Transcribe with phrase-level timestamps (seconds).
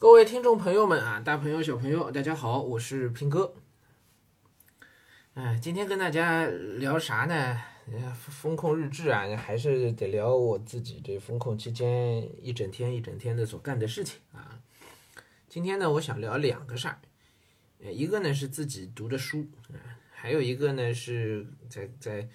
[0.00, 3.54] 各位听众朋友们啊，大朋友小朋友，大家好，我是平哥。
[5.34, 7.60] 哎，今天跟大家聊啥呢？
[8.14, 14.62] 风控日志啊，还是得聊我自己这风控期间一整天一整天的所干的事情啊。
[15.50, 16.98] 今天呢，我想聊两个事儿，
[17.80, 22.26] 一个呢是自己读的书啊，还有一个呢是在在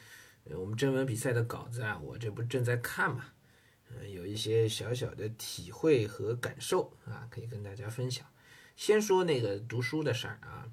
[0.52, 3.25] 我们征文比赛的稿子啊，我这不正在看嘛。
[3.89, 8.25] 嗯，有一些小小的体会和感受啊，可以跟大家分享。
[8.75, 10.70] 先说那个读书的事儿啊，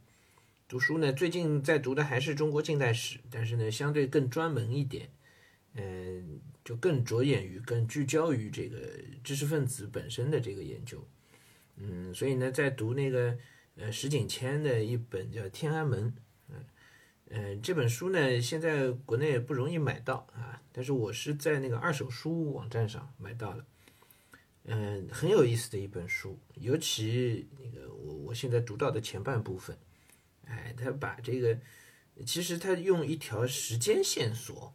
[0.67, 5.11] 读书呢，最近在读的还是中国近代史，但是呢，相对更专门一点，
[5.75, 8.79] 嗯，就更着眼于、更聚焦于这个
[9.23, 11.07] 知识分子本身的这个研究。
[11.77, 13.39] 嗯，所以呢，在读那个
[13.77, 16.11] 呃石景谦的一本叫《天安门》。
[17.35, 23.65] 嗯，这本书呢，现在国内不容易买到啊，但是我是在那个二手书网站上买到了。
[24.65, 29.79] 嗯，很有意思的一本书，尤其那个我我现在读到的前半部分，
[30.47, 31.59] 哎，他把这个，
[32.27, 34.75] 其实他用一条时间线索，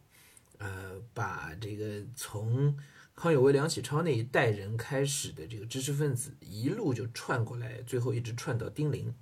[0.58, 2.76] 呃，把这个从
[3.14, 9.14] 康有为、梁启超那一代人开始的这个知识分子，一路就串过来，最后一直串到丁玲。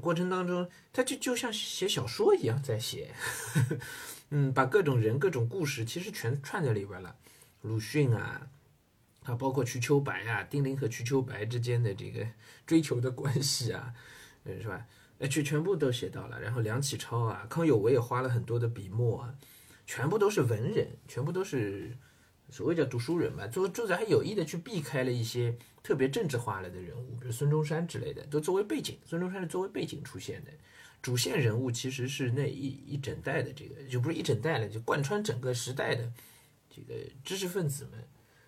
[0.00, 3.14] 过程当中，他就就像写小说一样在写，
[4.30, 7.16] 嗯，把各种人、各种故事其实全串在里边了。
[7.62, 8.48] 鲁迅啊，
[9.24, 12.26] 啊，包括瞿秋白啊，丁玲和瞿秋白之间的这个
[12.66, 13.92] 追求的关系啊，
[14.44, 14.86] 嗯，是吧？
[15.18, 16.40] 哎，全全部都写到了。
[16.40, 19.34] 然后梁启超啊，康有为也花了很多的笔墨啊，
[19.86, 21.96] 全部都是文人，全部都是
[22.50, 23.46] 所谓叫读书人嘛。
[23.46, 25.56] 作作者还有意的去避开了一些。
[25.86, 28.98] 特别政治化了的人物，比如孙中山之类的，都作为背景。
[29.04, 30.50] 孙中山是作为背景出现的，
[31.00, 36.12] 主线人物其实是那一一整代的这个，就不是一整代了，就贯穿整个时代的
[36.68, 38.04] 这个知识分子们，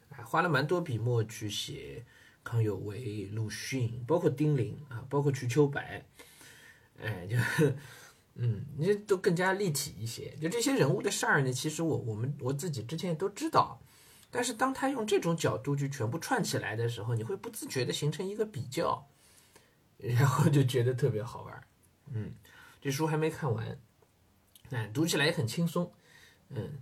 [0.08, 2.04] 啊，花了蛮多笔墨去写
[2.42, 6.04] 康有为、鲁迅，包括丁玲啊，包括瞿秋白，
[7.00, 7.36] 哎，就，
[8.34, 10.36] 嗯，你都更加立体一些。
[10.42, 13.80] 就这些人物的事儿呢，其实我我们我自己之前都知道。
[14.30, 19.06] 但是当他用这种角度去全部串起来的时候，你会不自觉的形成一个比较，
[19.96, 21.62] 然后就觉得特别好玩
[22.12, 22.32] 嗯，
[22.80, 23.78] 这书还没看完，
[24.70, 25.90] 哎，读起来也很轻松。
[26.50, 26.78] 嗯，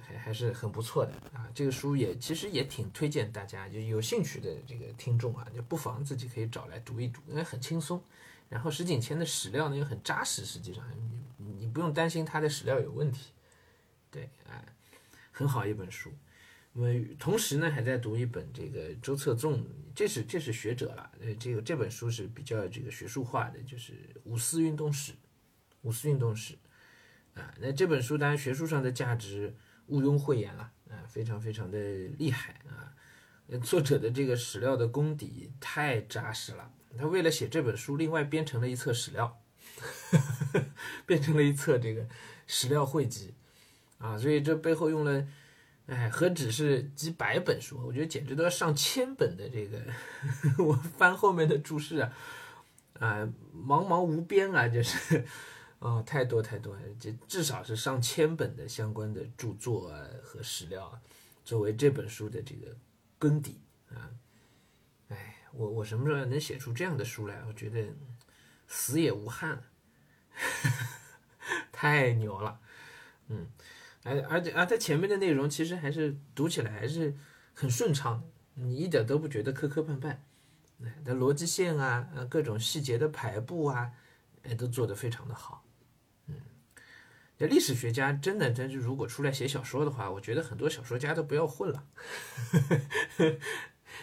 [0.00, 1.48] 还还是很不错的啊。
[1.54, 8.02] 这个书也其实也挺推荐大家，就有兴趣的这个听众啊，就不妨自己可以找来读一读，因为很轻松。
[8.48, 10.84] 然后石景谦的史料呢又很扎实，实际上
[11.38, 13.30] 你你不用担心他的史料有问题。
[14.10, 14.62] 对，哎，
[15.30, 16.10] 很好一本书。
[16.74, 19.62] 那么同时呢，还在读一本这个周策纵，
[19.94, 23.92] 这是这是学者了，呃，这个这本书是比较这个学术化的，就是
[24.24, 25.12] 五四运动史，
[25.82, 26.54] 五四运动史，
[27.34, 29.54] 啊，那这本书当然学术上的价值
[29.88, 31.78] 毋庸讳言了，啊，非常非常的
[32.16, 32.96] 厉害啊，
[33.62, 39.42] 作者的这个史料的功底太扎实了，他为了写这本书，另外编成了一册史料，
[41.04, 42.08] 变成了一册这个
[42.46, 43.34] 史料汇集，
[43.98, 45.28] 啊，所以这背后用了。
[45.86, 49.82] 哎，何止是几百本书，我觉得简直都要上千本的这个。
[50.64, 52.12] 我翻后面的注释啊，
[53.00, 55.24] 啊，茫茫无边啊，就是，
[55.80, 61.00] 哦，太多太多，这至少是上千本的相关的著作啊和史料啊，
[61.44, 62.74] 作为这本书的这个
[63.18, 63.60] 根底
[63.90, 64.08] 啊。
[65.08, 67.42] 哎，我我什么时候能写出这样的书来？
[67.48, 67.84] 我觉得
[68.68, 69.62] 死也无憾了，
[71.72, 72.60] 太牛了，
[73.28, 73.48] 嗯。
[74.04, 77.14] 而而且啊，它前面的内容其实还是读起来还是
[77.54, 78.24] 很顺畅，
[78.54, 80.16] 你一点都不觉得磕磕绊绊，
[81.04, 83.92] 那，逻辑线啊，呃，各种细节的排布啊，
[84.42, 85.64] 哎，都做得非常的好，
[86.26, 86.34] 嗯，
[87.38, 91.84] 这历史学家真的，真是如果出来写小说的话，我觉得很多小说家都不要混了，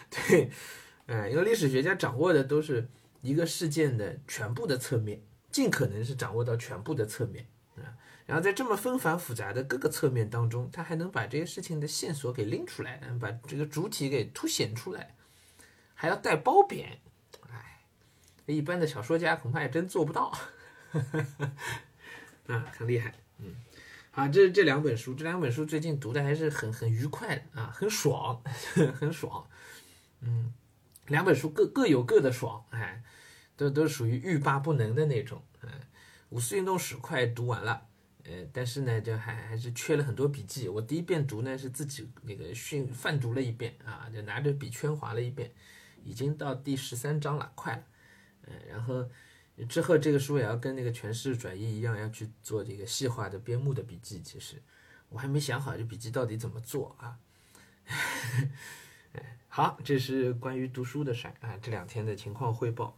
[0.10, 0.50] 对，
[1.08, 2.88] 哎，因为历史学家掌握的都是
[3.22, 5.22] 一个事件的全部的侧面，
[5.52, 7.46] 尽可能是掌握到全部的侧面。
[8.29, 15.16] 然后在这么纷繁复杂的各个侧面当中，他还能把这些事情的线索给拎出来，把这个主体给凸显出来，
[15.95, 17.00] 还要带褒贬，
[17.50, 17.81] 哎，
[18.45, 20.31] 一般的小说家恐怕也真做不到，
[22.45, 23.56] 啊，很厉害，嗯，
[24.12, 28.44] 好，这这两本书，这两本书最近读的还是很很愉快的啊，很爽，
[28.94, 29.50] 很爽，
[30.21, 30.54] 嗯，
[31.07, 33.01] 两本书各各有各的爽，哎，
[33.57, 35.71] 都都属于欲罢不能的那种，嗯，
[36.30, 37.88] 五四运动史快读完了。
[38.25, 40.68] 呃，但是呢，就还还是缺了很多笔记。
[40.68, 45.51] 我第一遍读呢是自己那个训泛读了一遍啊，就拿着笔圈划了一遍，
[46.04, 47.83] 已经到第十三章了，快了。
[48.45, 49.10] 嗯，然后
[49.68, 54.21] 之后这个书也要跟那个诠释转译一样，要去做这个细化的编目的笔记。
[54.21, 54.62] 其实
[55.10, 57.18] 我还没想好这笔记到底怎么做啊。
[59.48, 62.95] 好，这是关于读书的事儿啊，这两天的情况汇报。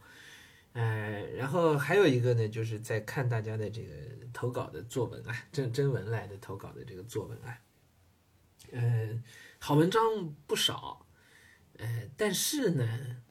[0.74, 3.92] 呃，然后还有一个呢，就是在看大家的这个
[4.32, 7.60] 投稿的作文啊，真真文来的投稿的这个作文啊，
[8.72, 9.22] 呃，
[9.58, 10.00] 好文章
[10.46, 11.06] 不少，
[11.76, 13.22] 呃，但是呢，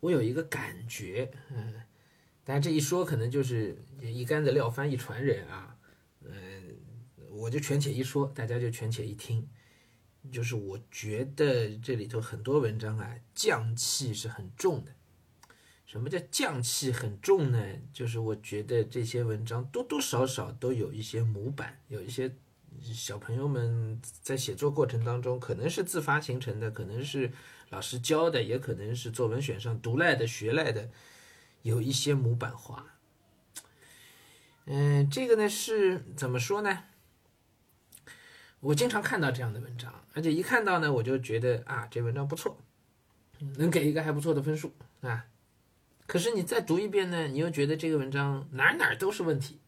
[0.00, 1.82] 我有一个感觉，嗯、
[2.44, 5.76] 大家这一说可能就是一竿子撂翻一船人啊，
[6.22, 6.32] 嗯、
[7.28, 9.46] 我就权且一说，大家就权且一听，
[10.32, 14.92] 就是我觉得这里头很多文章啊，匠气是很重的。
[15.90, 17.58] 什么叫匠气很重呢？
[17.92, 22.32] 就是我觉得这些文章多多少少都有一些模板，有一些
[22.80, 27.32] 小朋友们在写作过程当中，可能是自发形成的，可能是
[27.70, 30.88] 老师教的，也可能是作文选上读来的、学来的，
[31.62, 32.86] 有一些模板化。
[34.66, 36.84] 嗯，这个呢是怎么说呢？
[38.60, 42.56] 我经常看到这样的文章，而且一看到呢，我就觉得啊，这文章不错，
[43.56, 45.26] 能给一个还不错的分数啊。
[46.10, 49.60] 可是你再读一遍呢，你又觉得这个文章哪哪都是问题，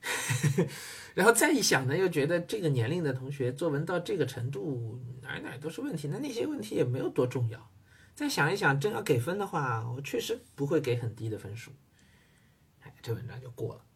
[1.16, 7.70] 然后再一想呢，又觉得这个年龄的同学作文到这个程度哪哪都是问题，那那些问题也没有多重要。
[8.14, 11.72] 再想一想，真要给分的话，我确实不会给很低的分数，
[12.82, 13.86] 哎，这文章就过了。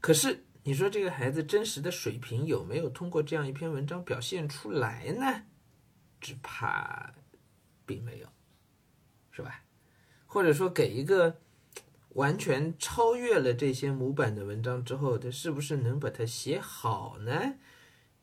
[0.00, 5.44] 可是你说这个孩子真实的水平有没有通过这样一篇文章表现出来呢？
[6.20, 7.14] 只怕
[7.86, 8.26] 并没有，
[9.30, 9.62] 是吧？
[10.32, 11.40] 或者说给一个
[12.10, 17.54] 完全超越了这些模板的文章之后，他是不是能把它写好呢？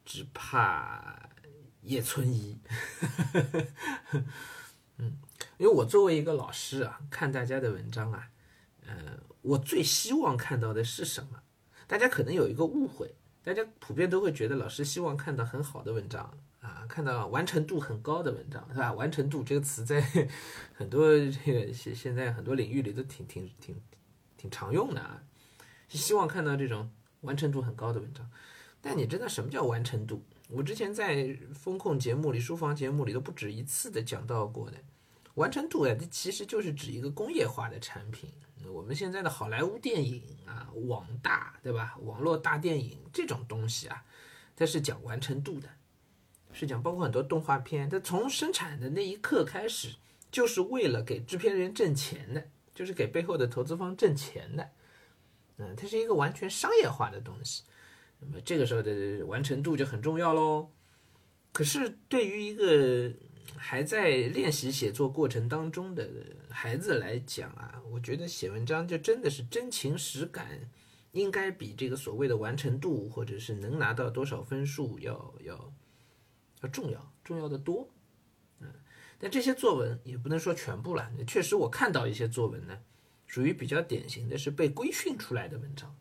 [0.06, 1.30] 只怕
[1.82, 2.58] 也存疑。
[4.96, 5.18] 嗯，
[5.58, 8.30] 因为我作为一个老师啊，看大家的文章啊，
[8.86, 11.42] 呃，我最希望看到的是什么？
[11.88, 16.38] 大家可能有一个误会，大家普遍都会觉得老师希望看到很好的文章。
[16.68, 18.92] 啊，看到完成度很高的文章，是吧？
[18.94, 20.02] 完成度这个词在
[20.76, 23.76] 很多这个现现在很多领域里都挺挺挺
[24.36, 25.24] 挺常用的啊。
[25.88, 26.92] 希望看到这种
[27.22, 28.30] 完成度很高的文章，
[28.82, 30.22] 但你知道什么叫完成度？
[30.50, 34.78] 我之前在风控节目里、书房节目里都不止一次的讲到过的。
[35.36, 38.30] 完成度啊，这其实就是指一个工业化的产品。
[38.74, 41.96] 我们现在的好莱坞电影啊、网大，对吧？
[42.02, 44.04] 网络大电影这种东西啊，
[44.56, 45.70] 它是讲完成度的。
[46.58, 49.90] 是讲包括很多动画片，它从生产的那一刻开始，
[50.32, 52.44] 就是为了给制片人挣钱的，
[52.74, 54.68] 就是给背后的投资方挣钱的。
[55.58, 57.62] 嗯，它是一个完全商业化的东西。
[58.20, 60.72] 那么这个时候的完成度就很重要喽。
[61.52, 63.14] 可是对于一个
[63.56, 66.10] 还在练习写作过程当中的
[66.50, 70.48] 孩子来讲啊，我觉得写文章就真的是真情实感，
[71.12, 75.74] 应该比这个所谓的完成度或者是能拿到多少分数要要。
[76.62, 77.90] 要重要，重要的多，
[78.60, 78.68] 嗯，
[79.20, 81.12] 但这些作文也不能说全部了。
[81.28, 82.78] 确实，我看到一些作文呢，
[83.26, 85.96] 属于比较典型的是被规训出来的文章，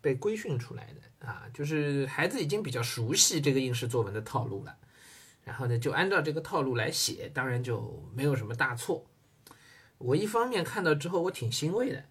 [0.00, 4.76] 被规训出来的啊，就是孩子已经比较熟悉这个应试作文的套路了，
[5.44, 9.06] 然后呢，就按照这个套路来写，当然就没有什么大错。
[9.98, 12.04] 我一方面看到之后，我挺欣慰的。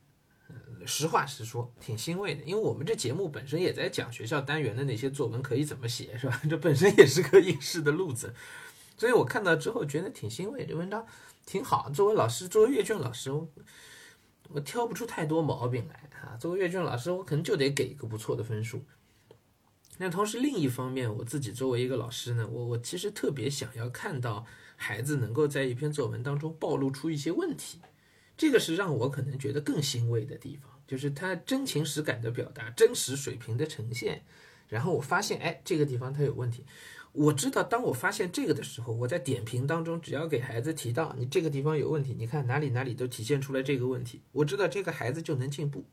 [0.88, 6.42] 实话实说，挺欣慰的，因为我们这节目本身也在讲学校单元的那些作文可以怎么写，是吧？
[6.50, 8.34] 这本身也是个应试的路子，
[8.98, 11.06] 所以我看到之后觉得挺欣慰，这文章
[11.45, 11.89] 挺好。
[11.89, 13.47] 作为老师，作为阅卷老师，我
[14.50, 16.38] 我挑不出太多毛病来啊。
[16.38, 18.83] 作为阅卷老师，我可能就得给一个不错的分数。
[19.97, 24.45] 那同时，另一方面，我自己作为一个老师呢，我我其实特别想要看到
[24.76, 27.80] 孩子能够在一篇作文当中暴露出一些问题。
[28.38, 34.24] 这个是让我可能觉得更欣慰的地方，就是他真情实感的表达，真实水平的呈现。
[34.70, 36.66] 然后我发现，哎，这个地方他有问题。
[37.14, 45.86] 我知道，当我发现这个的时候，我在点评当中，只要给孩子提到你这个地方有问题，你看哪里哪里都体现出来这个问题，我知道这个孩子就能进步。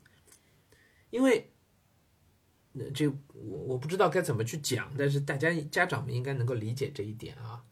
[1.10, 1.50] 因为，
[2.72, 7.64] 那这我我不知道该怎么去讲，但是大家家长们应该能够理解这一点啊。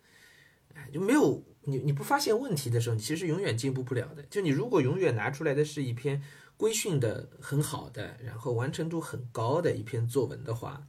[0.74, 4.22] 哎，就没有你，你不发现问题的时候，你其实永远进步不了的。
[4.30, 6.22] 就你如果永远拿出来的是一篇
[6.62, 10.86] 规训的很好的，然后完成度很高的一篇作文的话，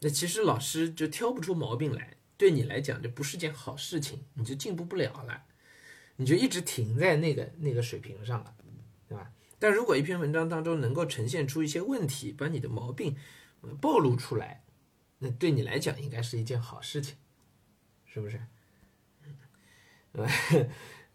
[0.00, 5.44] 那其实老师就挑不出毛病来，对你来讲就不是件好事情，你就进步不了了，
[6.16, 8.54] 你就一直停在那个那个水平上了，
[9.06, 9.30] 对吧？
[9.58, 13.14] 但如果一篇文章当中能够呈现出一些问题，把你的毛病
[13.78, 14.64] 暴露出来，
[15.18, 17.18] 那对你来讲应该是一件好事情，
[18.06, 18.40] 是不是？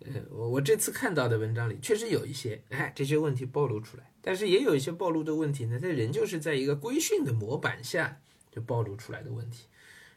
[0.06, 9.66] 呃，我我这次看到的文章里确实有一些，哎，这些问题暴露出来，但是也有一些暴露的问题呢，它仍旧是在一个规训的模板下就暴露出来的问题。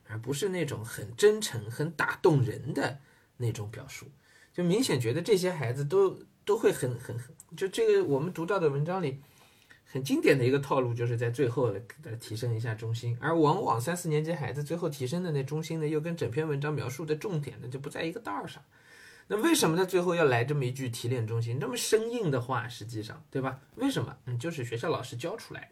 [0.07, 2.99] 而不是那种很真诚、很打动人的
[3.39, 4.07] 那种表述。
[4.53, 9.21] 就明显觉得这些孩子都都会很很很，就这个我们读到的文章里。
[9.87, 11.81] 很经典的一个套路，就是在最后的
[12.19, 18.61] 提升一下中心，而往往三四年级孩子最后提升的那中心呢，又跟整篇文章描述的重点呢就不在一个道上。
[19.27, 19.85] 那为什么他？
[19.85, 23.59] 最后要来这么一句提炼中心，这么生硬的话，实际上，对吧？
[23.77, 24.17] 为什么？
[24.27, 25.71] 嗯，就是学校老师教出来，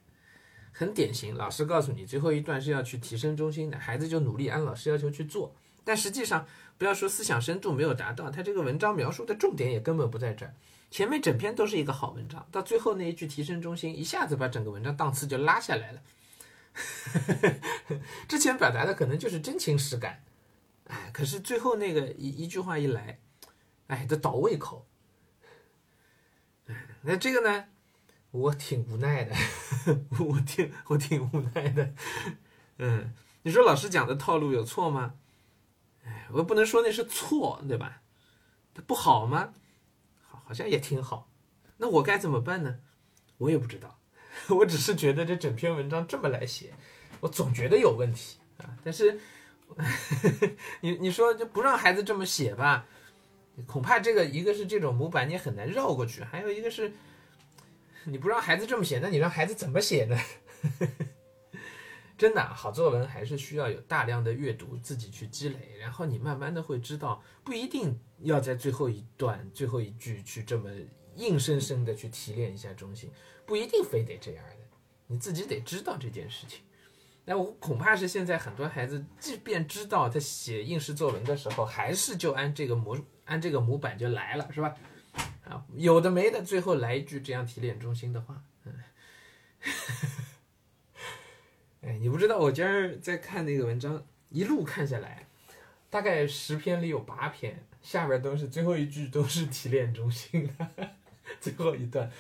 [0.73, 1.35] 很典型。
[1.35, 5.55] 老师告诉你最后一段是要去提升中心的，孩子就努力按老师要求去做。
[5.85, 6.47] 但实际上，
[6.79, 10.55] 不要说思想深度没有达到，他这个文章描述的重点也根本不在这儿。
[10.91, 16.01] 前面整篇都是一个好文章，到最后那一句提升中心，一下子把整个文章档次就拉下来了。
[18.29, 20.23] 之前表达的可能就是真情实感，
[20.87, 23.19] 哎，可是最后那个一一句话一来，
[23.93, 24.87] 哎，这倒胃口。
[27.03, 27.67] 那这个呢，
[28.31, 29.37] 我挺无奈的，
[30.19, 31.93] 我挺我挺无奈的。
[32.79, 35.17] 嗯，你说老师讲的套路有错吗？
[36.07, 38.01] 哎，我不能说那是错，对吧？
[38.73, 39.53] 它不好吗？
[40.25, 41.29] 好像也挺好，
[41.77, 42.79] 那我该怎么办呢？
[43.37, 43.99] 我也不知道，
[44.49, 46.73] 我只是觉得这整篇文章这么来写，
[47.21, 48.75] 我总觉得有问题啊。
[48.83, 49.21] 但是，
[50.81, 52.87] 你你说就不让孩子这么写吧，
[53.67, 56.93] 恐怕这个一个是这种模板你很难绕过去，还有一个是
[58.05, 60.19] 你不让孩子这么写，那你让孩子怎么写呢？
[62.19, 70.71] 真的好作文还是需要有大量的阅读，自己去积累，然后你慢慢的会知道，不一定要在最后一段、最后一句去这么
[71.17, 73.11] 硬生生的去提炼一下中心，
[73.45, 74.67] 不一定非得这样的，
[75.09, 76.61] 你自己得知道这件事情。
[77.25, 82.97] 那我恐怕是现在很多孩子，即便知道他写应试作文的时候，还是就按这个模
[83.33, 84.77] 按这个模板就来了，是吧？
[85.49, 88.75] 啊，有的没的，最后来一句这样提炼中心的话，嗯。
[91.81, 95.27] 哎，你不知道，我今儿在看那个文章，一路看下来，
[95.89, 100.47] 大概十篇里有八篇下边都是最后一句都是提炼中心，
[101.41, 102.11] 最后一段，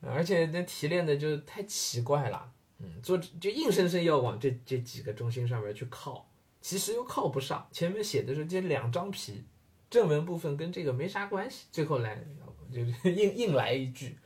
[0.00, 6.26] 而且那提炼的就太奇怪了，嗯，做就硬生生要往这这几个中心上面去靠，
[6.62, 9.44] 其实又靠不上，前面写的是这两张皮，
[9.90, 12.24] 正文部分跟这个没啥关系，最后来
[12.72, 14.18] 就是硬硬来一句，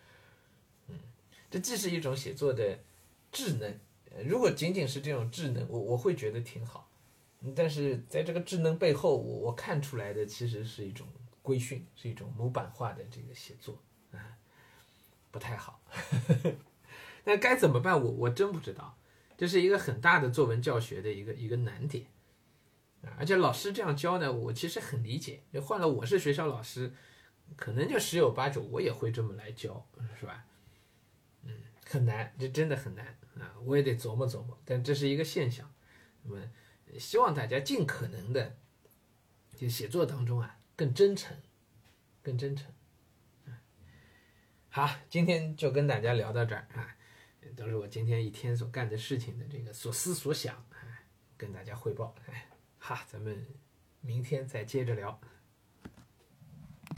[0.88, 0.96] 嗯，
[1.50, 2.78] 这既是一种写作的
[3.30, 3.78] 智能。
[4.26, 6.90] 如果仅仅是这种智能，我我会觉得挺好，
[7.54, 11.06] 但是在这个智能背后，我我看出来的其实是一种
[11.40, 13.78] 规训，是一种模板化的这个写作
[14.12, 14.36] 啊，
[15.30, 15.80] 不太好。
[17.24, 17.94] 那该怎么办？
[18.02, 18.98] 我我真不知道，
[19.38, 22.04] 这是一个很大的作文教学的一个一个难点！
[23.18, 25.42] 而且老师这样教呢，我其实很理解。
[25.60, 26.92] 换了我是学校老师，
[27.56, 29.86] 可能就十有八九我也会这么来教，
[30.18, 30.44] 是吧？
[31.42, 31.54] 嗯，
[31.84, 33.18] 很难，这真的很难。
[33.40, 35.72] 啊，我也得琢磨琢磨，但这是一个现象。
[36.22, 36.40] 那么，
[36.98, 38.56] 希望大家尽可能的，
[39.56, 41.36] 就写作当中啊，更真诚，
[42.22, 42.70] 更真诚。
[44.68, 46.96] 好，今天就跟大家聊到这儿啊，
[47.56, 51.02] 都是我今天一天所干的事情的这个所思所想啊，
[51.36, 52.14] 跟大家汇报。
[52.84, 53.46] 哈，咱们
[54.00, 55.20] 明天再接着聊。